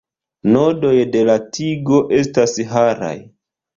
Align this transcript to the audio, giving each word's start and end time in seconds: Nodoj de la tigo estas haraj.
Nodoj 0.53 0.93
de 1.15 1.21
la 1.29 1.35
tigo 1.57 1.99
estas 2.21 2.57
haraj. 2.73 3.13